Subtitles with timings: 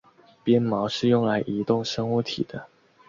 [0.43, 2.65] 鞭毛是用来移动生物体的。